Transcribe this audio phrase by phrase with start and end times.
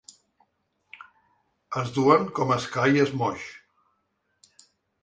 [1.83, 3.47] Es duen com es ca i es moix